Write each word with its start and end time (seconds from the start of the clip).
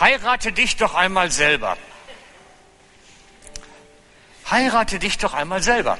Heirate 0.00 0.52
dich 0.52 0.76
doch 0.76 0.94
einmal 0.94 1.30
selber. 1.30 1.76
Heirate 4.48 4.98
dich 4.98 5.18
doch 5.18 5.34
einmal 5.34 5.62
selber. 5.62 5.98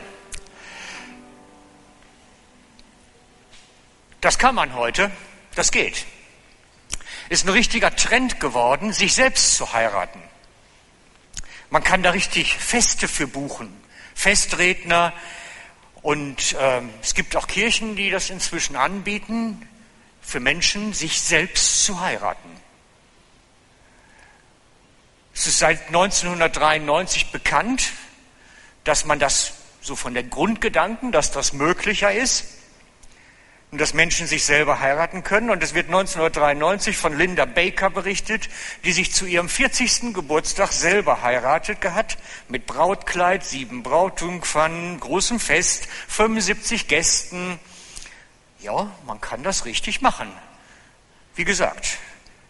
Das 4.20 4.38
kann 4.38 4.54
man 4.54 4.74
heute, 4.74 5.10
das 5.54 5.72
geht. 5.72 6.06
Ist 7.28 7.44
ein 7.44 7.50
richtiger 7.50 7.94
Trend 7.94 8.40
geworden, 8.40 8.92
sich 8.92 9.14
selbst 9.14 9.56
zu 9.56 9.72
heiraten. 9.72 10.22
Man 11.70 11.84
kann 11.84 12.02
da 12.02 12.10
richtig 12.10 12.54
Feste 12.54 13.08
für 13.08 13.26
buchen, 13.26 13.72
Festredner. 14.14 15.12
Und 16.02 16.54
äh, 16.54 16.82
es 17.02 17.14
gibt 17.14 17.36
auch 17.36 17.48
Kirchen, 17.48 17.96
die 17.96 18.10
das 18.10 18.30
inzwischen 18.30 18.76
anbieten, 18.76 19.68
für 20.22 20.40
Menschen, 20.40 20.94
sich 20.94 21.20
selbst 21.20 21.84
zu 21.84 22.00
heiraten. 22.00 22.67
Es 25.38 25.46
ist 25.46 25.60
seit 25.60 25.86
1993 25.86 27.30
bekannt, 27.30 27.92
dass 28.82 29.04
man 29.04 29.20
das 29.20 29.52
so 29.80 29.94
von 29.94 30.12
den 30.12 30.30
Grundgedanken, 30.30 31.12
dass 31.12 31.30
das 31.30 31.52
möglicher 31.52 32.12
ist 32.12 32.44
und 33.70 33.80
dass 33.80 33.94
Menschen 33.94 34.26
sich 34.26 34.44
selber 34.44 34.80
heiraten 34.80 35.22
können. 35.22 35.50
Und 35.50 35.62
es 35.62 35.74
wird 35.74 35.86
1993 35.86 36.96
von 36.96 37.16
Linda 37.16 37.44
Baker 37.44 37.88
berichtet, 37.88 38.48
die 38.82 38.90
sich 38.90 39.14
zu 39.14 39.26
ihrem 39.26 39.48
40. 39.48 40.12
Geburtstag 40.12 40.72
selber 40.72 41.22
heiratet 41.22 41.84
hat, 41.84 42.18
mit 42.48 42.66
Brautkleid, 42.66 43.44
sieben 43.44 43.84
Brautjungfern, 43.84 44.98
großem 44.98 45.38
Fest, 45.38 45.86
75 46.08 46.88
Gästen. 46.88 47.60
Ja, 48.58 48.90
man 49.06 49.20
kann 49.20 49.44
das 49.44 49.66
richtig 49.66 50.00
machen. 50.00 50.32
Wie 51.36 51.44
gesagt, 51.44 51.98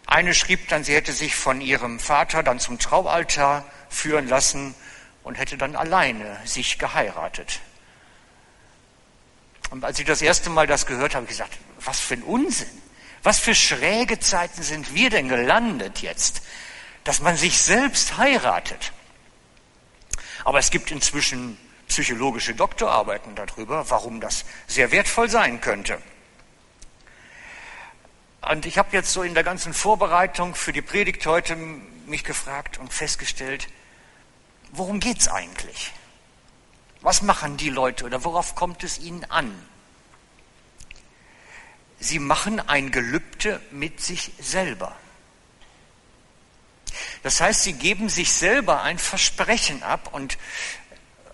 eine 0.09 0.33
schrieb 0.33 0.67
dann, 0.69 0.83
sie 0.83 0.95
hätte 0.95 1.13
sich 1.13 1.35
von 1.35 1.61
ihrem 1.61 1.99
Vater 1.99 2.41
dann 2.43 2.59
zum 2.59 2.79
Traualtar 2.79 3.63
führen 3.89 4.27
lassen 4.27 4.73
und 5.23 5.35
hätte 5.35 5.57
dann 5.57 5.75
alleine 5.75 6.39
sich 6.45 6.79
geheiratet. 6.79 7.59
Und 9.69 9.83
als 9.85 9.99
ich 9.99 10.05
das 10.05 10.21
erste 10.21 10.49
Mal 10.49 10.65
das 10.65 10.87
gehört 10.87 11.13
habe, 11.13 11.23
habe 11.23 11.25
ich 11.25 11.37
gesagt, 11.37 11.57
was 11.79 11.99
für 11.99 12.15
ein 12.15 12.23
Unsinn. 12.23 12.67
Was 13.21 13.39
für 13.39 13.53
schräge 13.53 14.19
Zeiten 14.19 14.63
sind 14.63 14.95
wir 14.95 15.09
denn 15.09 15.27
gelandet 15.27 15.99
jetzt, 15.99 16.41
dass 17.03 17.21
man 17.21 17.37
sich 17.37 17.61
selbst 17.61 18.17
heiratet. 18.17 18.93
Aber 20.43 20.57
es 20.57 20.71
gibt 20.71 20.89
inzwischen 20.89 21.57
psychologische 21.87 22.55
Doktorarbeiten 22.55 23.35
darüber, 23.35 23.89
warum 23.89 24.21
das 24.21 24.45
sehr 24.67 24.91
wertvoll 24.91 25.29
sein 25.29 25.59
könnte. 25.61 26.01
Und 28.41 28.65
ich 28.65 28.77
habe 28.77 28.89
jetzt 28.93 29.11
so 29.11 29.21
in 29.23 29.33
der 29.33 29.43
ganzen 29.43 29.73
Vorbereitung 29.73 30.55
für 30.55 30.71
die 30.71 30.81
Predigt 30.81 31.25
heute 31.25 31.55
mich 31.55 32.23
gefragt 32.23 32.77
und 32.77 32.93
festgestellt, 32.93 33.67
worum 34.71 34.99
geht's 34.99 35.27
eigentlich? 35.27 35.91
Was 37.01 37.21
machen 37.21 37.57
die 37.57 37.69
Leute 37.69 38.05
oder 38.05 38.23
worauf 38.23 38.55
kommt 38.55 38.83
es 38.83 38.99
ihnen 38.99 39.25
an? 39.25 39.53
Sie 41.99 42.19
machen 42.19 42.59
ein 42.61 42.91
Gelübde 42.91 43.61
mit 43.71 44.01
sich 44.01 44.31
selber. 44.39 44.95
Das 47.23 47.41
heißt, 47.41 47.63
sie 47.63 47.73
geben 47.73 48.09
sich 48.09 48.31
selber 48.31 48.81
ein 48.83 48.97
Versprechen 48.97 49.83
ab 49.83 50.13
und 50.13 50.37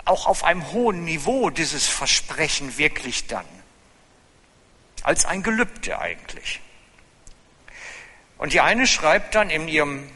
auch 0.06 0.26
auf 0.26 0.44
einem 0.44 0.72
hohen 0.72 1.04
Niveau 1.04 1.50
dieses 1.50 1.88
Versprechen 1.88 2.78
wirklich 2.78 3.28
dann. 3.28 3.46
Als 5.04 5.26
ein 5.26 5.44
Gelübde 5.44 6.00
eigentlich. 6.00 6.62
Und 8.38 8.54
die 8.54 8.62
eine 8.62 8.88
schreibt 8.88 9.36
dann 9.36 9.50
in 9.50 9.68
ihrem 9.68 10.10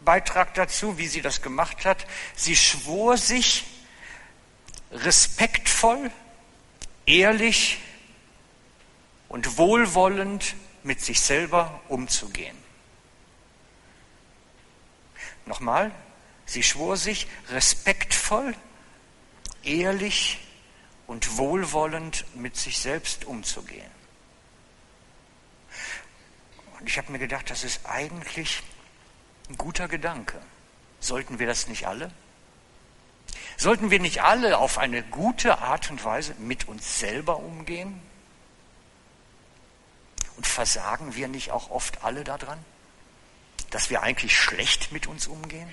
Beitrag 0.00 0.54
dazu, 0.54 0.98
wie 0.98 1.06
sie 1.06 1.22
das 1.22 1.42
gemacht 1.42 1.84
hat, 1.84 2.06
sie 2.34 2.56
schwor 2.56 3.16
sich 3.16 3.64
respektvoll, 4.90 6.10
ehrlich 7.06 7.78
und 9.28 9.58
wohlwollend 9.58 10.54
mit 10.82 11.00
sich 11.00 11.20
selber 11.20 11.80
umzugehen. 11.88 12.56
Nochmal, 15.46 15.90
sie 16.46 16.62
schwor 16.62 16.96
sich 16.96 17.26
respektvoll, 17.50 18.54
ehrlich 19.62 20.40
und 21.06 21.36
wohlwollend 21.36 22.24
mit 22.34 22.56
sich 22.56 22.78
selbst 22.78 23.24
umzugehen. 23.24 24.01
Und 26.82 26.88
ich 26.88 26.98
habe 26.98 27.12
mir 27.12 27.20
gedacht, 27.20 27.48
das 27.48 27.62
ist 27.62 27.86
eigentlich 27.86 28.60
ein 29.48 29.56
guter 29.56 29.86
Gedanke. 29.86 30.42
Sollten 30.98 31.38
wir 31.38 31.46
das 31.46 31.68
nicht 31.68 31.86
alle? 31.86 32.10
Sollten 33.56 33.92
wir 33.92 34.00
nicht 34.00 34.24
alle 34.24 34.58
auf 34.58 34.78
eine 34.78 35.04
gute 35.04 35.58
Art 35.58 35.92
und 35.92 36.04
Weise 36.04 36.34
mit 36.38 36.66
uns 36.66 36.98
selber 36.98 37.36
umgehen? 37.36 38.02
Und 40.36 40.44
versagen 40.44 41.14
wir 41.14 41.28
nicht 41.28 41.52
auch 41.52 41.70
oft 41.70 42.02
alle 42.02 42.24
daran, 42.24 42.58
dass 43.70 43.88
wir 43.88 44.02
eigentlich 44.02 44.36
schlecht 44.36 44.90
mit 44.90 45.06
uns 45.06 45.28
umgehen? 45.28 45.70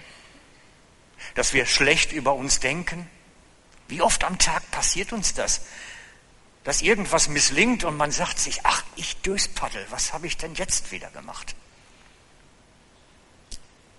Dass 1.33 1.53
wir 1.53 1.65
schlecht 1.65 2.11
über 2.11 2.35
uns 2.35 2.59
denken? 2.59 3.09
Wie 3.87 4.03
oft 4.03 4.23
am 4.23 4.37
Tag 4.37 4.69
passiert 4.69 5.11
uns 5.11 5.33
das? 5.33 5.61
Dass 6.69 6.83
irgendwas 6.83 7.29
misslingt 7.29 7.83
und 7.83 7.97
man 7.97 8.11
sagt 8.11 8.37
sich, 8.37 8.59
ach, 8.61 8.83
ich 8.95 9.19
Döspaddel, 9.23 9.83
was 9.89 10.13
habe 10.13 10.27
ich 10.27 10.37
denn 10.37 10.53
jetzt 10.53 10.91
wieder 10.91 11.09
gemacht? 11.09 11.55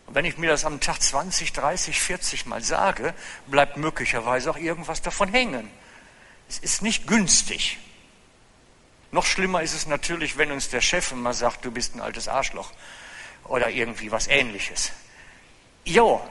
Und 0.06 0.14
wenn 0.14 0.24
ich 0.24 0.38
mir 0.38 0.50
das 0.50 0.64
am 0.64 0.78
Tag 0.78 1.02
20, 1.02 1.52
30, 1.52 2.00
40 2.00 2.46
Mal 2.46 2.62
sage, 2.62 3.12
bleibt 3.48 3.76
möglicherweise 3.76 4.52
auch 4.52 4.56
irgendwas 4.56 5.02
davon 5.02 5.32
hängen. 5.32 5.68
Es 6.48 6.60
ist 6.60 6.80
nicht 6.80 7.08
günstig. 7.08 7.78
Noch 9.10 9.26
schlimmer 9.26 9.62
ist 9.62 9.74
es 9.74 9.88
natürlich, 9.88 10.36
wenn 10.36 10.52
uns 10.52 10.68
der 10.68 10.80
Chef 10.80 11.10
immer 11.10 11.34
sagt, 11.34 11.64
du 11.64 11.72
bist 11.72 11.96
ein 11.96 12.00
altes 12.00 12.28
Arschloch 12.28 12.70
oder 13.48 13.68
irgendwie 13.70 14.12
was 14.12 14.28
ähnliches. 14.28 14.92
Jo, 15.84 16.24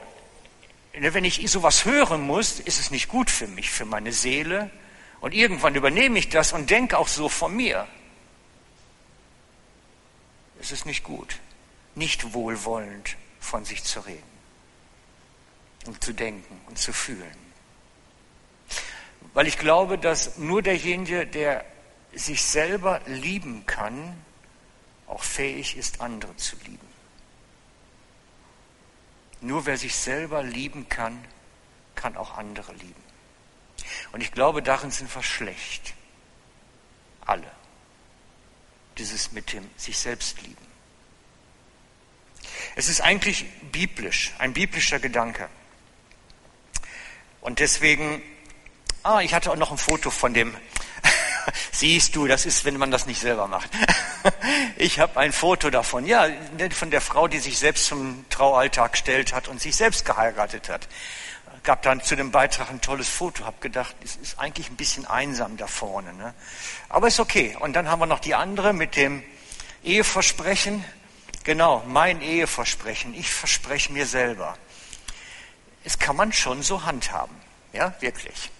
wenn 0.94 1.26
ich 1.26 1.50
sowas 1.50 1.84
hören 1.84 2.22
muss, 2.22 2.60
ist 2.60 2.80
es 2.80 2.90
nicht 2.90 3.08
gut 3.08 3.30
für 3.30 3.46
mich, 3.46 3.70
für 3.70 3.84
meine 3.84 4.14
Seele. 4.14 4.70
Und 5.20 5.34
irgendwann 5.34 5.74
übernehme 5.74 6.18
ich 6.18 6.28
das 6.28 6.52
und 6.52 6.70
denke 6.70 6.98
auch 6.98 7.08
so 7.08 7.28
von 7.28 7.54
mir. 7.54 7.86
Es 10.60 10.72
ist 10.72 10.86
nicht 10.86 11.04
gut, 11.04 11.38
nicht 11.94 12.32
wohlwollend 12.32 13.16
von 13.38 13.64
sich 13.64 13.84
zu 13.84 14.00
reden 14.00 14.22
und 15.86 16.02
zu 16.02 16.12
denken 16.12 16.60
und 16.66 16.78
zu 16.78 16.92
fühlen. 16.92 17.36
Weil 19.32 19.46
ich 19.46 19.58
glaube, 19.58 19.98
dass 19.98 20.38
nur 20.38 20.62
derjenige, 20.62 21.26
der 21.26 21.64
sich 22.12 22.42
selber 22.42 23.00
lieben 23.06 23.64
kann, 23.66 24.20
auch 25.06 25.22
fähig 25.22 25.76
ist, 25.76 26.00
andere 26.00 26.36
zu 26.36 26.56
lieben. 26.64 26.88
Nur 29.40 29.66
wer 29.66 29.78
sich 29.78 29.94
selber 29.94 30.42
lieben 30.42 30.88
kann, 30.88 31.24
kann 31.94 32.16
auch 32.16 32.36
andere 32.36 32.72
lieben. 32.74 33.09
Und 34.12 34.22
ich 34.22 34.32
glaube, 34.32 34.62
darin 34.62 34.90
sind 34.90 35.14
wir 35.14 35.22
schlecht. 35.22 35.94
Alle. 37.24 37.50
Dieses 38.98 39.32
mit 39.32 39.52
dem 39.52 39.68
sich 39.76 39.98
selbst 39.98 40.40
lieben. 40.42 40.70
Es 42.76 42.88
ist 42.88 43.00
eigentlich 43.00 43.46
biblisch, 43.72 44.32
ein 44.38 44.52
biblischer 44.52 44.98
Gedanke. 44.98 45.48
Und 47.40 47.58
deswegen, 47.58 48.22
ah, 49.02 49.20
ich 49.20 49.34
hatte 49.34 49.50
auch 49.50 49.56
noch 49.56 49.70
ein 49.70 49.78
Foto 49.78 50.10
von 50.10 50.34
dem, 50.34 50.54
siehst 51.72 52.14
du, 52.16 52.26
das 52.26 52.46
ist, 52.46 52.64
wenn 52.64 52.76
man 52.76 52.90
das 52.90 53.06
nicht 53.06 53.20
selber 53.20 53.48
macht. 53.48 53.70
ich 54.76 54.98
habe 54.98 55.18
ein 55.18 55.32
Foto 55.32 55.70
davon, 55.70 56.06
ja, 56.06 56.28
von 56.72 56.90
der 56.90 57.00
Frau, 57.00 57.28
die 57.28 57.38
sich 57.38 57.58
selbst 57.58 57.86
zum 57.86 58.26
Traualltag 58.28 58.92
gestellt 58.92 59.32
hat 59.32 59.48
und 59.48 59.60
sich 59.60 59.76
selbst 59.76 60.04
geheiratet 60.04 60.68
hat. 60.68 60.88
Gab 61.62 61.82
dann 61.82 62.02
zu 62.02 62.16
dem 62.16 62.30
Beitrag 62.30 62.70
ein 62.70 62.80
tolles 62.80 63.08
Foto, 63.08 63.44
habe 63.44 63.56
gedacht, 63.60 63.94
es 64.02 64.16
ist 64.16 64.38
eigentlich 64.38 64.70
ein 64.70 64.76
bisschen 64.76 65.06
einsam 65.06 65.56
da 65.56 65.66
vorne. 65.66 66.12
Ne? 66.14 66.34
Aber 66.88 67.08
ist 67.08 67.20
okay. 67.20 67.56
Und 67.60 67.74
dann 67.74 67.88
haben 67.88 68.00
wir 68.00 68.06
noch 68.06 68.20
die 68.20 68.34
andere 68.34 68.72
mit 68.72 68.96
dem 68.96 69.22
Eheversprechen. 69.82 70.84
Genau, 71.44 71.82
mein 71.86 72.22
Eheversprechen. 72.22 73.14
Ich 73.14 73.30
verspreche 73.30 73.92
mir 73.92 74.06
selber. 74.06 74.56
Es 75.84 75.98
kann 75.98 76.16
man 76.16 76.32
schon 76.32 76.62
so 76.62 76.84
handhaben. 76.84 77.34
Ja, 77.72 77.94
wirklich. 78.00 78.50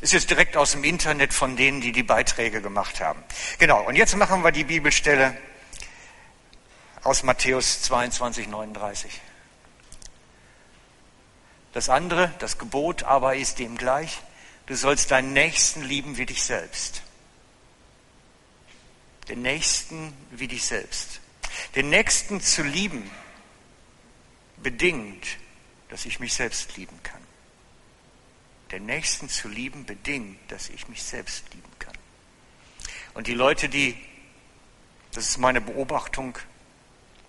Ist 0.00 0.12
jetzt 0.12 0.30
direkt 0.30 0.56
aus 0.56 0.72
dem 0.72 0.84
Internet 0.84 1.34
von 1.34 1.56
denen, 1.56 1.80
die 1.80 1.92
die 1.92 2.04
Beiträge 2.04 2.62
gemacht 2.62 3.00
haben. 3.00 3.22
Genau, 3.58 3.82
und 3.82 3.96
jetzt 3.96 4.14
machen 4.16 4.44
wir 4.44 4.52
die 4.52 4.64
Bibelstelle 4.64 5.36
aus 7.02 7.22
Matthäus 7.22 7.82
22, 7.82 8.48
39. 8.48 9.20
Das 11.72 11.88
andere, 11.88 12.32
das 12.38 12.58
Gebot 12.58 13.02
aber 13.02 13.36
ist 13.36 13.58
dem 13.58 13.76
gleich, 13.76 14.20
du 14.66 14.74
sollst 14.74 15.10
deinen 15.10 15.32
Nächsten 15.32 15.82
lieben 15.82 16.16
wie 16.16 16.26
dich 16.26 16.42
selbst. 16.42 17.02
Den 19.28 19.42
Nächsten 19.42 20.14
wie 20.30 20.48
dich 20.48 20.64
selbst. 20.64 21.20
Den 21.74 21.90
Nächsten 21.90 22.40
zu 22.40 22.62
lieben 22.62 23.10
bedingt, 24.62 25.26
dass 25.90 26.06
ich 26.06 26.20
mich 26.20 26.34
selbst 26.34 26.76
lieben 26.76 26.98
kann. 27.02 27.20
Den 28.70 28.86
Nächsten 28.86 29.28
zu 29.28 29.48
lieben 29.48 29.86
bedingt, 29.86 30.38
dass 30.48 30.68
ich 30.68 30.88
mich 30.88 31.02
selbst 31.02 31.44
lieben 31.54 31.72
kann. 31.78 31.96
Und 33.14 33.26
die 33.26 33.34
Leute, 33.34 33.68
die, 33.68 33.96
das 35.12 35.26
ist 35.26 35.38
meine 35.38 35.60
Beobachtung, 35.60 36.38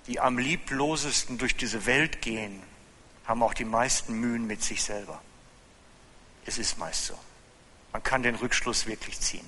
die 0.07 0.19
am 0.19 0.37
lieblosesten 0.37 1.37
durch 1.37 1.55
diese 1.55 1.85
Welt 1.85 2.21
gehen, 2.21 2.61
haben 3.29 3.43
auch 3.43 3.53
die 3.53 3.63
meisten 3.63 4.19
Mühen 4.19 4.47
mit 4.47 4.63
sich 4.63 4.81
selber. 4.81 5.21
Es 6.47 6.57
ist 6.57 6.79
meist 6.79 7.05
so. 7.05 7.13
Man 7.93 8.01
kann 8.01 8.23
den 8.23 8.33
Rückschluss 8.33 8.87
wirklich 8.87 9.19
ziehen. 9.19 9.47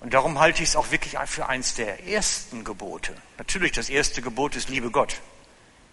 Und 0.00 0.14
darum 0.14 0.40
halte 0.40 0.62
ich 0.62 0.70
es 0.70 0.76
auch 0.76 0.90
wirklich 0.90 1.18
für 1.26 1.46
eins 1.46 1.74
der 1.74 2.06
ersten 2.06 2.64
Gebote. 2.64 3.14
Natürlich, 3.36 3.72
das 3.72 3.90
erste 3.90 4.22
Gebot 4.22 4.56
ist 4.56 4.70
Liebe 4.70 4.90
Gott. 4.90 5.20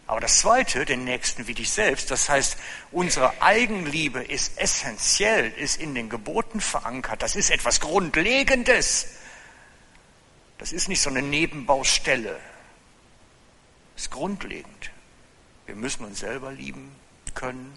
Aber 0.08 0.22
das 0.22 0.40
zweite, 0.40 0.86
den 0.86 1.04
Nächsten 1.04 1.46
wie 1.46 1.56
dich 1.56 1.72
selbst, 1.72 2.10
das 2.10 2.30
heißt, 2.30 2.58
unsere 2.94 3.42
Eigenliebe 3.42 4.24
ist 4.24 4.58
essentiell, 4.58 5.52
ist 5.52 5.80
in 5.80 5.94
den 5.94 6.10
Geboten 6.10 6.62
verankert. 6.62 7.22
Das 7.22 7.36
ist 7.36 7.52
etwas 7.52 7.82
Grundlegendes. 7.82 9.08
Das 10.58 10.72
ist 10.72 10.88
nicht 10.88 11.02
so 11.02 11.10
eine 11.10 11.22
Nebenbaustelle. 11.22 12.40
Das 13.96 14.04
ist 14.04 14.12
grundlegend. 14.12 14.92
Wir 15.72 15.78
müssen 15.78 16.04
uns 16.04 16.20
selber 16.20 16.52
lieben 16.52 16.94
können, 17.34 17.72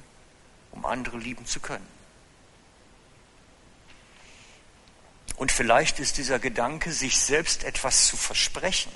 um 0.72 0.84
andere 0.84 1.16
lieben 1.16 1.46
zu 1.46 1.60
können. 1.60 1.86
Und 5.36 5.52
vielleicht 5.52 6.00
ist 6.00 6.18
dieser 6.18 6.40
Gedanke, 6.40 6.90
sich 6.90 7.20
selbst 7.20 7.62
etwas 7.62 8.08
zu 8.08 8.16
versprechen, 8.16 8.90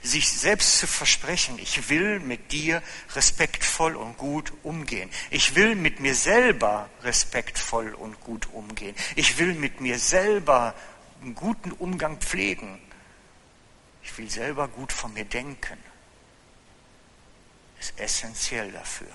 sich 0.00 0.32
selbst 0.32 0.78
zu 0.78 0.86
versprechen, 0.86 1.58
ich 1.58 1.90
will 1.90 2.18
mit 2.18 2.52
dir 2.52 2.82
respektvoll 3.14 3.96
und 3.96 4.16
gut 4.16 4.50
umgehen. 4.62 5.10
Ich 5.28 5.54
will 5.54 5.74
mit 5.74 6.00
mir 6.00 6.14
selber 6.14 6.88
respektvoll 7.02 7.92
und 7.92 8.18
gut 8.20 8.48
umgehen. 8.54 8.96
Ich 9.16 9.36
will 9.36 9.52
mit 9.52 9.82
mir 9.82 9.98
selber 9.98 10.74
einen 11.20 11.34
guten 11.34 11.70
Umgang 11.70 12.16
pflegen. 12.16 12.80
Ich 14.02 14.16
will 14.16 14.30
selber 14.30 14.68
gut 14.68 14.90
von 14.90 15.12
mir 15.12 15.26
denken. 15.26 15.76
Ist 17.86 18.00
essentiell 18.00 18.72
dafür. 18.72 19.06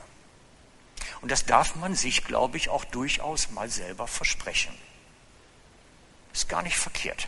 Und 1.21 1.29
das 1.29 1.45
darf 1.45 1.75
man 1.75 1.93
sich, 1.93 2.23
glaube 2.23 2.55
ich, 2.55 2.69
auch 2.69 2.85
durchaus 2.85 3.49
mal 3.51 3.69
selber 3.69 4.07
versprechen. 4.07 4.73
Ist 6.31 6.47
gar 6.47 6.61
nicht 6.61 6.77
verkehrt. 6.77 7.27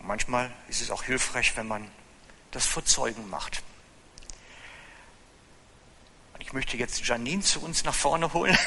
Und 0.00 0.08
manchmal 0.08 0.52
ist 0.68 0.82
es 0.82 0.90
auch 0.90 1.02
hilfreich, 1.04 1.56
wenn 1.56 1.66
man 1.66 1.90
das 2.50 2.66
vor 2.66 2.84
Zeugen 2.84 3.30
macht. 3.30 3.62
Und 6.34 6.42
ich 6.42 6.52
möchte 6.52 6.76
jetzt 6.76 7.06
Janine 7.06 7.42
zu 7.42 7.62
uns 7.62 7.84
nach 7.84 7.94
vorne 7.94 8.34
holen. 8.34 8.58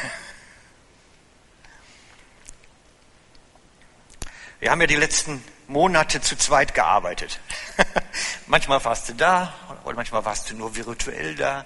Wir 4.60 4.72
haben 4.72 4.82
ja 4.82 4.88
die 4.88 4.96
letzten 4.96 5.44
Monate 5.68 6.22
zu 6.22 6.38
zweit 6.38 6.74
gearbeitet. 6.74 7.40
manchmal 8.48 8.84
warst 8.86 9.10
du 9.10 9.14
da 9.14 9.54
oder 9.84 9.96
manchmal 9.96 10.24
warst 10.26 10.50
du 10.50 10.56
nur 10.56 10.76
virtuell 10.76 11.36
da. 11.36 11.66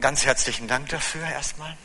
Ganz 0.00 0.24
herzlichen 0.24 0.66
Dank 0.66 0.88
dafür 0.88 1.24
erstmal. 1.26 1.76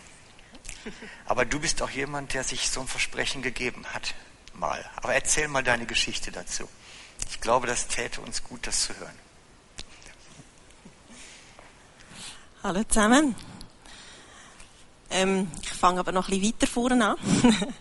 Aber 1.25 1.45
du 1.45 1.59
bist 1.59 1.81
auch 1.81 1.89
jemand, 1.89 2.33
der 2.33 2.43
sich 2.43 2.69
so 2.69 2.81
ein 2.81 2.87
Versprechen 2.87 3.41
gegeben 3.41 3.85
hat. 3.93 4.15
Mal. 4.53 4.83
Aber 4.95 5.13
erzähl 5.13 5.47
mal 5.47 5.63
deine 5.63 5.85
Geschichte 5.85 6.31
dazu. 6.31 6.67
Ich 7.29 7.39
glaube, 7.39 7.67
das 7.67 7.87
täte 7.87 8.21
uns 8.21 8.43
gut, 8.43 8.65
das 8.65 8.83
zu 8.83 8.97
hören. 8.97 9.17
Hallo 12.63 12.83
zusammen. 12.83 13.35
Ähm, 15.11 15.49
ich 15.61 15.69
fange 15.69 15.99
aber 15.99 16.11
noch 16.11 16.27
ein 16.27 16.39
bisschen 16.39 16.53
weiter 16.55 16.67
vorne 16.67 17.09
an. 17.09 17.17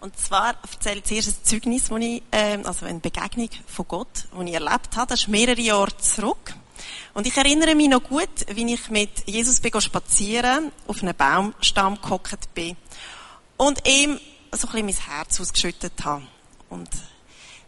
Und 0.00 0.16
zwar 0.18 0.54
erzähle 0.62 0.98
ich 0.98 1.04
zuerst 1.04 1.28
ein 1.28 1.44
Zeugnis, 1.44 1.88
das 1.88 2.00
ich, 2.00 2.22
ähm, 2.30 2.64
also 2.64 2.86
eine 2.86 3.00
Begegnung 3.00 3.48
von 3.66 3.88
Gott, 3.88 4.28
die 4.38 4.48
ich 4.48 4.54
erlebt 4.54 4.96
habe. 4.96 5.08
Das 5.08 5.20
ist 5.20 5.28
mehrere 5.28 5.60
Jahre 5.60 5.96
zurück. 5.96 6.54
Und 7.14 7.26
ich 7.26 7.36
erinnere 7.36 7.74
mich 7.74 7.88
noch 7.88 8.04
gut, 8.04 8.28
wie 8.52 8.72
ich 8.72 8.90
mit 8.90 9.10
Jesus 9.26 9.60
bin 9.60 9.80
spazieren, 9.80 10.70
auf 10.86 11.02
einem 11.02 11.16
Baumstamm 11.16 12.00
gehockt 12.00 12.54
bin. 12.54 12.76
Und 13.56 13.86
ihm 13.88 14.20
so 14.52 14.68
ein 14.68 14.84
bisschen 14.84 14.86
mein 14.86 15.16
Herz 15.16 15.40
ausgeschüttet 15.40 16.04
habe. 16.04 16.22
Und 16.70 16.88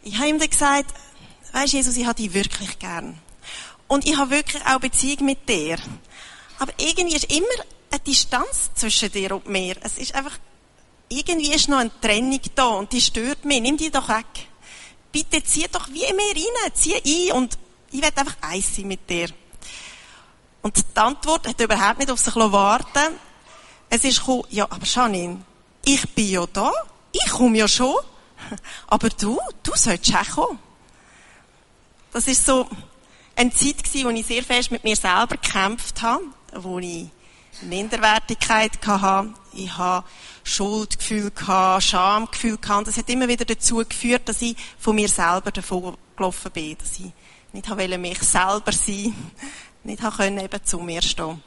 ich 0.02 0.16
habe 0.16 0.28
ihm 0.28 0.38
dann 0.38 0.50
gesagt, 0.50 0.94
weisst 1.52 1.72
Jesus, 1.72 1.96
ich 1.96 2.06
habe 2.06 2.14
dich 2.14 2.32
wirklich 2.32 2.78
gern. 2.78 3.18
Und 3.88 4.06
ich 4.06 4.16
habe 4.16 4.30
wirklich 4.30 4.64
auch 4.66 4.78
Beziehung 4.78 5.26
mit 5.26 5.48
dir. 5.48 5.78
Aber 6.60 6.72
irgendwie 6.78 7.16
ist 7.16 7.32
immer 7.32 7.46
eine 7.90 8.00
Distanz 8.00 8.70
zwischen 8.74 9.10
dir 9.10 9.34
und 9.34 9.48
mir. 9.48 9.74
Es 9.82 9.98
ist 9.98 10.14
einfach, 10.14 10.38
irgendwie 11.10 11.52
ist 11.52 11.68
noch 11.68 11.78
eine 11.78 11.90
Trennung 12.00 12.40
da 12.54 12.66
und 12.68 12.92
die 12.92 13.00
stört 13.00 13.44
mich. 13.44 13.60
Nimm 13.60 13.76
die 13.76 13.90
doch 13.90 14.08
weg. 14.08 14.26
Bitte 15.12 15.42
zieh 15.42 15.66
doch 15.70 15.88
wie 15.88 16.12
mir 16.12 16.34
rein, 16.34 16.72
zieh 16.72 16.94
ein 16.94 17.36
und 17.36 17.58
ich 17.90 18.00
will 18.00 18.10
einfach 18.14 18.36
eins 18.40 18.76
sein 18.76 18.86
mit 18.86 19.10
dir. 19.10 19.28
Und 20.62 20.76
die 20.76 21.00
Antwort 21.00 21.48
hat 21.48 21.60
überhaupt 21.60 21.98
nicht 21.98 22.10
auf 22.10 22.20
sich 22.20 22.36
warten 22.36 23.14
Es 23.88 24.04
ist 24.04 24.20
gekommen, 24.20 24.44
ja, 24.50 24.64
aber 24.64 24.84
Janine, 24.84 25.42
ich 25.84 26.08
bin 26.14 26.28
ja 26.28 26.46
da, 26.46 26.70
ich 27.10 27.28
komme 27.30 27.58
ja 27.58 27.66
schon, 27.66 27.96
aber 28.86 29.08
du, 29.08 29.38
du 29.62 29.72
sollst 29.74 30.14
auch 30.14 30.30
kommen. 30.30 30.58
Das 32.12 32.28
ist 32.28 32.46
so 32.46 32.68
eine 33.34 33.52
Zeit 33.52 33.82
gewesen, 33.82 34.04
wo 34.04 34.10
ich 34.10 34.26
sehr 34.26 34.44
fest 34.44 34.70
mit 34.70 34.84
mir 34.84 34.96
selber 34.96 35.36
gekämpft 35.36 36.02
habe, 36.02 36.24
wo 36.52 36.78
ich 36.78 37.08
Minderwertigkeit 37.62 38.72
hatte, 38.86 39.34
ich 39.52 39.76
habe 39.76 40.06
Schuldgefühl 40.50 41.30
gehabt, 41.30 41.84
Schamgefühl 41.84 42.58
gehabt, 42.58 42.88
das 42.88 42.96
hat 42.96 43.08
immer 43.08 43.28
wieder 43.28 43.44
dazu 43.44 43.76
geführt, 43.76 44.28
dass 44.28 44.42
ich 44.42 44.56
von 44.78 44.96
mir 44.96 45.08
selber 45.08 45.50
davon 45.50 45.96
gelaufen 46.16 46.50
bin, 46.50 46.76
dass 46.76 46.98
ich 46.98 47.12
nicht 47.52 47.70
wollte 47.70 47.98
mich 47.98 48.18
selber 48.20 48.72
sein, 48.72 49.14
nicht 49.84 50.02
können 50.16 50.38
eben 50.38 50.64
zu 50.64 50.78
mir 50.78 51.02
stehen. 51.02 51.42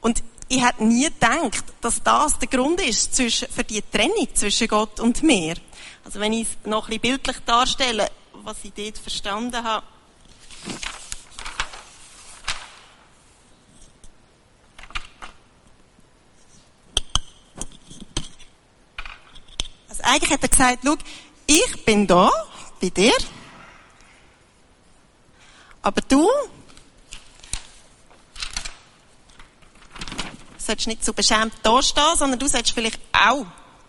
Und 0.00 0.22
ich 0.48 0.64
hätte 0.64 0.84
nie 0.84 1.04
gedacht, 1.04 1.64
dass 1.80 2.02
das 2.02 2.38
der 2.38 2.48
Grund 2.48 2.80
ist 2.80 3.16
für 3.16 3.64
die 3.64 3.82
Trennung 3.82 4.28
zwischen 4.34 4.68
Gott 4.68 5.00
und 5.00 5.22
mir. 5.22 5.56
Also 6.04 6.20
wenn 6.20 6.32
ich 6.32 6.46
es 6.48 6.56
noch 6.64 6.84
ein 6.84 7.00
bisschen 7.00 7.00
bildlich 7.00 7.36
darstelle, 7.44 8.08
was 8.44 8.56
ich 8.62 8.72
dort 8.72 8.98
verstanden 8.98 9.64
habe. 9.64 9.84
Eigentlich 20.06 20.32
hat 20.32 20.42
er 20.42 20.48
gesagt, 20.48 20.78
schau, 20.84 20.96
ich 21.46 21.84
bin 21.84 22.06
da, 22.06 22.30
bei 22.80 22.90
dir, 22.90 23.14
aber 25.82 26.00
du 26.02 26.28
solltest 30.58 30.88
nicht 30.88 31.04
so 31.04 31.12
beschämt 31.12 31.54
da 31.62 31.80
stehen, 31.82 32.16
sondern 32.16 32.38
du 32.38 32.48
solltest 32.48 32.74
vielleicht 32.74 33.00
auch 33.12 33.46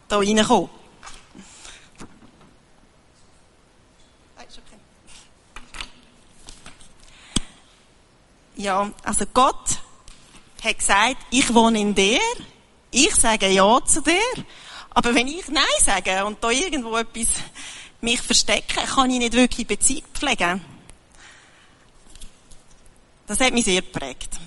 da 0.07 0.17
reinkommen. 0.17 0.69
Ja, 8.55 8.91
also 9.03 9.25
Gott 9.33 9.77
hat 10.63 10.79
gesagt, 10.79 11.17
ich 11.29 11.53
wohne 11.53 11.79
in 11.79 11.93
dir, 11.93 12.19
ich 12.89 13.13
sage 13.15 13.49
Ja 13.49 13.79
zu 13.85 14.01
dir, 14.01 14.19
aber 14.97 15.13
wenn 15.13 15.27
ich 15.27 15.47
Nein 15.49 15.63
sage 15.79 16.25
und 16.25 16.43
da 16.43 16.49
irgendwo 16.49 16.97
etwas 16.97 17.27
mich 18.01 18.19
verstecke, 18.19 18.81
kann 18.81 19.11
ich 19.11 19.19
nicht 19.19 19.33
wirklich 19.33 19.67
Beziehung 19.67 20.01
pflegen. 20.11 20.59
Das 23.27 23.39
hat 23.39 23.53
mich 23.53 23.65
sehr 23.65 23.83
geprägt. 23.83 24.39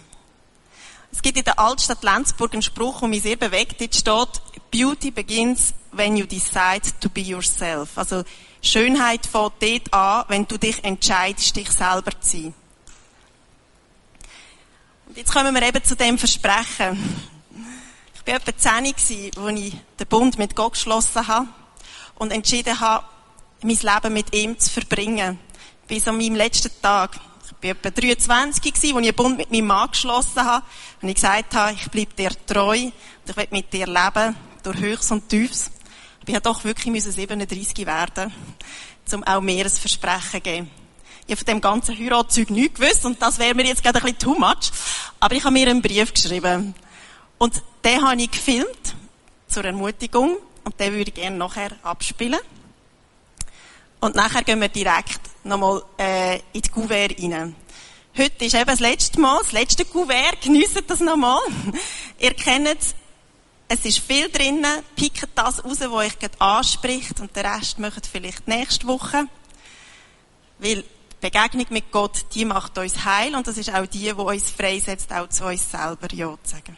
Es 1.12 1.22
gibt 1.22 1.38
in 1.38 1.44
der 1.44 1.56
Altstadt 1.56 2.02
Lenzburg 2.02 2.52
einen 2.52 2.62
Spruch, 2.62 2.98
der 2.98 3.08
mich 3.08 3.22
sehr 3.22 3.36
bewegt. 3.36 3.80
Dort 3.80 3.94
steht, 3.94 4.70
Beauty 4.72 5.12
begins 5.12 5.72
when 5.92 6.16
you 6.16 6.26
decide 6.26 6.82
to 6.98 7.08
be 7.08 7.20
yourself. 7.20 7.96
Also, 7.96 8.24
Schönheit 8.60 9.26
fängt 9.26 9.52
dort 9.62 9.94
an, 9.94 10.24
wenn 10.26 10.48
du 10.48 10.58
dich 10.58 10.82
entscheidest, 10.82 11.54
dich 11.54 11.70
selber 11.70 12.10
zu 12.20 12.28
sein. 12.28 12.54
Und 15.06 15.16
jetzt 15.16 15.32
kommen 15.32 15.54
wir 15.54 15.62
eben 15.62 15.84
zu 15.84 15.94
dem 15.94 16.18
Versprechen. 16.18 17.38
Ich 18.22 18.32
war 18.32 18.40
etwa 18.40 18.56
10 18.56 18.86
als 18.86 19.10
ich 19.10 19.32
den 19.32 20.06
Bund 20.08 20.38
mit 20.38 20.54
Gott 20.54 20.74
geschlossen 20.74 21.26
habe 21.26 21.48
und 22.16 22.32
entschieden 22.32 22.78
habe, 22.78 23.04
mein 23.62 23.78
Leben 23.78 24.12
mit 24.12 24.34
ihm 24.34 24.58
zu 24.58 24.70
verbringen. 24.70 25.38
Bis 25.88 26.06
an 26.06 26.18
meinem 26.18 26.34
letzten 26.34 26.70
Tag. 26.82 27.18
Ich 27.44 27.52
war 27.62 27.70
etwa 27.70 27.90
23 27.90 28.74
als 28.74 28.84
ich 28.84 28.94
einen 28.94 29.14
Bund 29.14 29.38
mit 29.38 29.50
meinem 29.50 29.66
Mann 29.66 29.90
geschlossen 29.90 30.44
habe 30.44 30.64
und 31.00 31.08
ich 31.08 31.14
gesagt 31.14 31.54
habe, 31.54 31.72
ich 31.72 31.90
bleibe 31.90 32.14
dir 32.14 32.30
treu 32.46 32.78
und 32.78 32.92
ich 33.26 33.36
will 33.36 33.48
mit 33.50 33.72
dir 33.72 33.86
leben, 33.86 34.36
durch 34.62 34.78
Höchst 34.78 35.12
und 35.12 35.28
Tiefs. 35.28 35.70
Ich 36.20 36.28
musste 36.28 36.42
doch 36.42 36.62
wirklich 36.64 37.02
37 37.02 37.86
werden, 37.86 38.32
um 39.12 39.24
auch 39.24 39.40
mehr 39.40 39.64
ein 39.64 39.70
Versprechen 39.70 40.30
zu 40.32 40.40
geben. 40.40 40.70
Ich 41.26 41.32
habe 41.32 41.44
von 41.44 41.46
dem 41.46 41.60
ganzen 41.60 41.98
Heiratszeug 41.98 42.50
nichts 42.50 42.78
gewusst 42.78 43.06
und 43.06 43.20
das 43.22 43.38
wäre 43.38 43.54
mir 43.54 43.64
jetzt 43.64 43.82
gerade 43.82 43.98
ein 43.98 44.02
bisschen 44.02 44.18
too 44.18 44.38
much. 44.38 44.70
Aber 45.20 45.34
ich 45.34 45.42
habe 45.42 45.52
mir 45.52 45.68
einen 45.68 45.80
Brief 45.80 46.12
geschrieben. 46.12 46.74
Und 47.40 47.62
den 47.82 48.06
habe 48.06 48.20
ich 48.20 48.30
gefilmt, 48.30 48.94
zur 49.48 49.64
Ermutigung. 49.64 50.36
Und 50.62 50.78
den 50.78 50.92
würde 50.92 51.08
ich 51.08 51.14
gerne 51.14 51.38
nachher 51.38 51.70
abspielen. 51.82 52.38
Und 53.98 54.14
nachher 54.14 54.42
gehen 54.42 54.60
wir 54.60 54.68
direkt 54.68 55.20
nochmal 55.42 55.82
äh, 55.98 56.36
in 56.52 56.60
die 56.60 56.68
Kuvert 56.68 57.18
rein. 57.18 57.56
Heute 58.16 58.44
ist 58.44 58.54
eben 58.54 58.66
das 58.66 58.80
letzte 58.80 59.18
Mal, 59.18 59.38
das 59.38 59.52
letzte 59.52 59.86
Kuvert. 59.86 60.42
Geniessen 60.42 60.82
das 60.86 61.00
nochmal. 61.00 61.40
Ihr 62.18 62.34
kennt 62.34 62.68
es. 62.68 62.94
Es 63.68 63.86
ist 63.86 64.00
viel 64.00 64.28
drinnen. 64.28 64.82
Pickt 64.94 65.26
das 65.34 65.64
raus, 65.64 65.80
was 65.80 65.88
euch 65.88 66.18
gerade 66.18 66.38
anspricht. 66.42 67.20
Und 67.20 67.34
den 67.34 67.46
Rest 67.46 67.78
macht 67.78 68.06
vielleicht 68.06 68.48
nächste 68.48 68.86
Woche. 68.86 69.24
Weil 70.58 70.82
die 70.82 70.84
Begegnung 71.22 71.66
mit 71.70 71.90
Gott, 71.90 72.26
die 72.34 72.44
macht 72.44 72.76
uns 72.76 73.02
heil. 73.06 73.34
Und 73.34 73.46
das 73.46 73.56
ist 73.56 73.72
auch 73.72 73.86
die, 73.86 74.00
die 74.00 74.12
uns 74.12 74.50
freisetzt, 74.50 75.10
auch 75.10 75.30
zu 75.30 75.46
uns 75.46 75.70
selber 75.70 76.12
Ja 76.12 76.36
zu 76.42 76.50
sagen. 76.50 76.76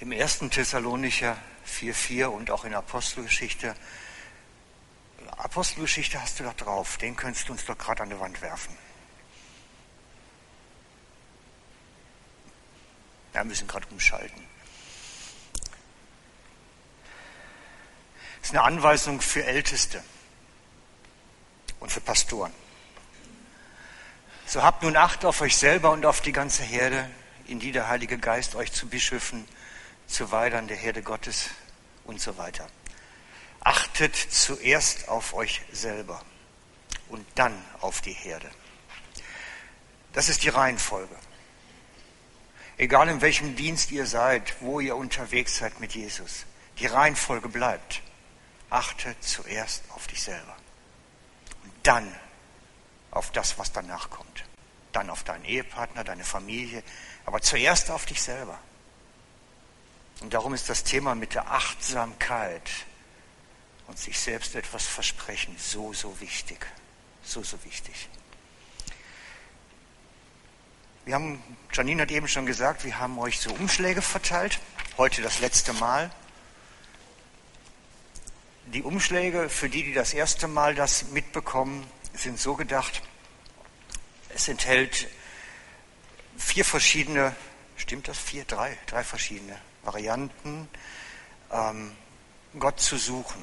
Im 0.00 0.12
ersten 0.12 0.48
Thessalonicher 0.48 1.36
4,4 1.66 2.26
und 2.26 2.52
auch 2.52 2.64
in 2.64 2.72
Apostelgeschichte. 2.72 3.74
Apostelgeschichte 5.36 6.20
hast 6.20 6.38
du 6.38 6.44
doch 6.44 6.54
drauf, 6.54 6.98
den 6.98 7.16
könntest 7.16 7.48
du 7.48 7.52
uns 7.52 7.64
doch 7.64 7.76
gerade 7.76 8.04
an 8.04 8.10
die 8.10 8.20
Wand 8.20 8.40
werfen. 8.40 8.76
Wir 13.32 13.42
müssen 13.42 13.66
gerade 13.66 13.86
umschalten. 13.90 14.42
Das 18.40 18.50
ist 18.50 18.50
eine 18.50 18.62
Anweisung 18.62 19.20
für 19.20 19.44
Älteste 19.44 20.02
und 21.80 21.90
für 21.90 22.00
Pastoren. 22.00 22.52
So 24.46 24.62
habt 24.62 24.84
nun 24.84 24.96
Acht 24.96 25.24
auf 25.24 25.40
euch 25.40 25.56
selber 25.56 25.90
und 25.90 26.06
auf 26.06 26.20
die 26.20 26.32
ganze 26.32 26.62
Herde, 26.62 27.10
in 27.48 27.58
die 27.58 27.72
der 27.72 27.88
Heilige 27.88 28.16
Geist 28.18 28.54
euch 28.54 28.72
zu 28.72 28.88
Bischöfen 28.88 29.46
zu 30.08 30.32
Weidern 30.32 30.66
der 30.66 30.76
Herde 30.76 31.02
Gottes 31.02 31.50
und 32.04 32.20
so 32.20 32.36
weiter. 32.36 32.66
Achtet 33.60 34.16
zuerst 34.16 35.08
auf 35.08 35.34
euch 35.34 35.62
selber 35.70 36.22
und 37.08 37.24
dann 37.34 37.54
auf 37.80 38.00
die 38.00 38.12
Herde. 38.12 38.50
Das 40.12 40.28
ist 40.28 40.42
die 40.42 40.48
Reihenfolge. 40.48 41.14
Egal 42.78 43.08
in 43.08 43.20
welchem 43.20 43.56
Dienst 43.56 43.90
ihr 43.90 44.06
seid, 44.06 44.60
wo 44.60 44.80
ihr 44.80 44.96
unterwegs 44.96 45.58
seid 45.58 45.80
mit 45.80 45.94
Jesus, 45.94 46.46
die 46.78 46.86
Reihenfolge 46.86 47.48
bleibt. 47.48 48.02
Achte 48.70 49.14
zuerst 49.20 49.82
auf 49.90 50.06
dich 50.06 50.22
selber 50.22 50.56
und 51.64 51.72
dann 51.82 52.14
auf 53.10 53.32
das, 53.32 53.58
was 53.58 53.72
danach 53.72 54.10
kommt. 54.10 54.44
Dann 54.92 55.10
auf 55.10 55.24
deinen 55.24 55.44
Ehepartner, 55.44 56.04
deine 56.04 56.24
Familie, 56.24 56.82
aber 57.24 57.40
zuerst 57.40 57.90
auf 57.90 58.06
dich 58.06 58.22
selber. 58.22 58.58
Und 60.20 60.34
darum 60.34 60.54
ist 60.54 60.68
das 60.68 60.84
Thema 60.84 61.14
mit 61.14 61.34
der 61.34 61.50
Achtsamkeit 61.50 62.68
und 63.86 63.98
sich 63.98 64.18
selbst 64.18 64.54
etwas 64.54 64.86
versprechen 64.86 65.56
so, 65.58 65.92
so 65.92 66.20
wichtig. 66.20 66.66
So, 67.22 67.42
so 67.42 67.62
wichtig. 67.64 68.08
Wir 71.04 71.14
haben, 71.14 71.42
Janine 71.72 72.02
hat 72.02 72.10
eben 72.10 72.28
schon 72.28 72.46
gesagt, 72.46 72.84
wir 72.84 72.98
haben 72.98 73.18
euch 73.18 73.40
so 73.40 73.50
Umschläge 73.52 74.02
verteilt. 74.02 74.60
Heute 74.98 75.22
das 75.22 75.40
letzte 75.40 75.72
Mal. 75.74 76.10
Die 78.66 78.82
Umschläge, 78.82 79.48
für 79.48 79.70
die, 79.70 79.84
die 79.84 79.94
das 79.94 80.12
erste 80.12 80.48
Mal 80.48 80.74
das 80.74 81.04
mitbekommen, 81.08 81.86
sind 82.12 82.38
so 82.38 82.56
gedacht, 82.56 83.02
es 84.34 84.48
enthält 84.48 85.08
vier 86.36 86.64
verschiedene, 86.64 87.34
stimmt 87.76 88.08
das? 88.08 88.18
Vier, 88.18 88.44
drei, 88.44 88.76
drei 88.86 89.02
verschiedene 89.04 89.58
Varianten, 89.88 90.68
ähm, 91.50 91.96
Gott 92.58 92.78
zu 92.78 92.98
suchen. 92.98 93.42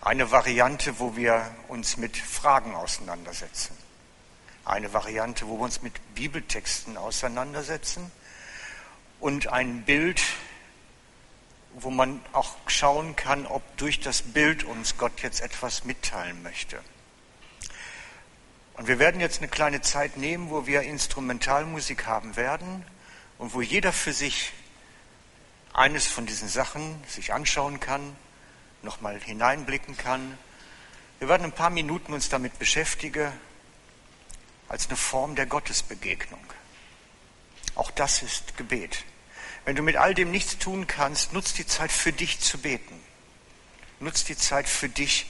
Eine 0.00 0.30
Variante, 0.30 1.00
wo 1.00 1.16
wir 1.16 1.52
uns 1.66 1.96
mit 1.96 2.16
Fragen 2.16 2.76
auseinandersetzen. 2.76 3.76
Eine 4.64 4.92
Variante, 4.92 5.48
wo 5.48 5.58
wir 5.58 5.64
uns 5.64 5.82
mit 5.82 6.14
Bibeltexten 6.14 6.96
auseinandersetzen. 6.96 8.12
Und 9.18 9.48
ein 9.48 9.82
Bild, 9.82 10.22
wo 11.74 11.90
man 11.90 12.20
auch 12.32 12.54
schauen 12.68 13.16
kann, 13.16 13.46
ob 13.46 13.76
durch 13.76 13.98
das 13.98 14.22
Bild 14.22 14.62
uns 14.62 14.98
Gott 14.98 15.20
jetzt 15.22 15.40
etwas 15.40 15.84
mitteilen 15.84 16.44
möchte. 16.44 16.78
Und 18.74 18.86
wir 18.86 19.00
werden 19.00 19.20
jetzt 19.20 19.38
eine 19.38 19.48
kleine 19.48 19.80
Zeit 19.80 20.16
nehmen, 20.16 20.48
wo 20.48 20.68
wir 20.68 20.82
Instrumentalmusik 20.82 22.06
haben 22.06 22.36
werden 22.36 22.84
und 23.40 23.54
wo 23.54 23.62
jeder 23.62 23.90
für 23.92 24.12
sich 24.12 24.52
eines 25.72 26.06
von 26.06 26.26
diesen 26.26 26.48
Sachen 26.48 27.02
sich 27.06 27.32
anschauen 27.32 27.80
kann, 27.80 28.16
nochmal 28.82 29.20
hineinblicken 29.20 29.96
kann. 29.96 30.38
Wir 31.18 31.28
werden 31.28 31.44
ein 31.44 31.52
paar 31.52 31.70
Minuten 31.70 32.12
uns 32.12 32.28
damit 32.28 32.58
beschäftigen, 32.58 33.32
als 34.68 34.86
eine 34.86 34.96
Form 34.96 35.34
der 35.34 35.46
Gottesbegegnung. 35.46 36.44
Auch 37.74 37.90
das 37.90 38.22
ist 38.22 38.56
Gebet. 38.56 39.04
Wenn 39.64 39.76
du 39.76 39.82
mit 39.82 39.96
all 39.96 40.14
dem 40.14 40.30
nichts 40.30 40.58
tun 40.58 40.86
kannst, 40.86 41.32
nutz 41.32 41.52
die 41.52 41.66
Zeit 41.66 41.92
für 41.92 42.12
dich 42.12 42.40
zu 42.40 42.58
beten. 42.58 42.98
Nutz 44.00 44.24
die 44.24 44.36
Zeit 44.36 44.68
für 44.68 44.88
dich 44.88 45.26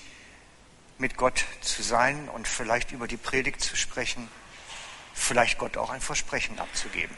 mit 0.98 1.16
Gott 1.16 1.44
zu 1.60 1.82
sein 1.82 2.28
und 2.28 2.46
vielleicht 2.46 2.92
über 2.92 3.08
die 3.08 3.16
Predigt 3.16 3.60
zu 3.60 3.76
sprechen, 3.76 4.28
vielleicht 5.14 5.58
Gott 5.58 5.76
auch 5.76 5.90
ein 5.90 6.00
Versprechen 6.00 6.58
abzugeben. 6.58 7.16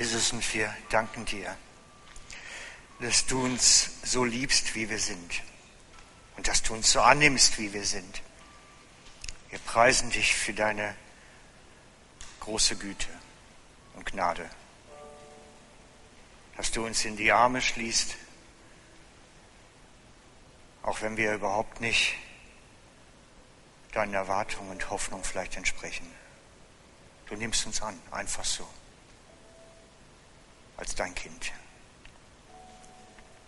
Jesus, 0.00 0.32
und 0.32 0.54
wir 0.54 0.74
danken 0.88 1.26
dir, 1.26 1.54
dass 3.00 3.26
du 3.26 3.44
uns 3.44 3.90
so 4.02 4.24
liebst, 4.24 4.74
wie 4.74 4.88
wir 4.88 4.98
sind 4.98 5.42
und 6.38 6.48
dass 6.48 6.62
du 6.62 6.72
uns 6.72 6.90
so 6.90 7.02
annimmst, 7.02 7.58
wie 7.58 7.74
wir 7.74 7.84
sind. 7.84 8.22
Wir 9.50 9.58
preisen 9.58 10.08
dich 10.08 10.34
für 10.34 10.54
deine 10.54 10.96
große 12.40 12.76
Güte 12.76 13.08
und 13.94 14.06
Gnade, 14.06 14.48
dass 16.56 16.70
du 16.70 16.86
uns 16.86 17.04
in 17.04 17.18
die 17.18 17.30
Arme 17.30 17.60
schließt, 17.60 18.16
auch 20.82 21.02
wenn 21.02 21.18
wir 21.18 21.34
überhaupt 21.34 21.82
nicht 21.82 22.14
deinen 23.92 24.14
Erwartungen 24.14 24.70
und 24.70 24.88
Hoffnungen 24.88 25.24
vielleicht 25.24 25.58
entsprechen. 25.58 26.10
Du 27.26 27.36
nimmst 27.36 27.66
uns 27.66 27.82
an, 27.82 28.00
einfach 28.10 28.46
so 28.46 28.66
als 30.80 30.94
dein 30.94 31.14
Kind. 31.14 31.52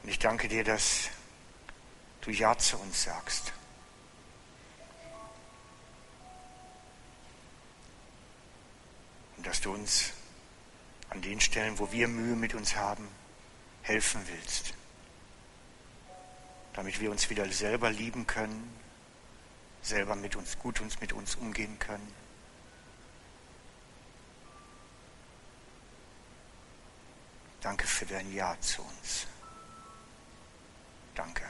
Und 0.03 0.09
ich 0.11 0.19
danke 0.19 0.49
dir, 0.49 0.63
dass 0.63 1.09
du 2.21 2.31
Ja 2.31 2.57
zu 2.57 2.79
uns 2.79 3.03
sagst. 3.03 3.53
Und 9.37 9.47
dass 9.47 9.61
du 9.61 9.73
uns 9.73 10.13
an 11.09 11.23
den 11.23 11.41
Stellen, 11.41 11.79
wo 11.79 11.91
wir 11.91 12.07
Mühe 12.07 12.37
mit 12.37 12.55
uns 12.55 12.77
haben, 12.77 13.09
helfen 13.83 14.21
willst. 14.29 14.75
Damit 16.75 17.01
wir 17.01 17.11
uns 17.11 17.29
wieder 17.29 17.51
selber 17.51 17.91
lieben 17.91 18.27
können, 18.27 18.79
selber 19.83 20.15
mit 20.17 20.37
uns, 20.37 20.59
gut 20.59 20.81
uns 20.81 21.01
mit 21.01 21.13
uns 21.13 21.35
umgehen 21.37 21.79
können. 21.79 22.22
Danke 27.63 27.87
für 27.87 28.07
dein 28.07 28.33
Ja 28.35 28.57
zu 28.61 28.83
uns. 28.83 29.27
Danke. 31.15 31.45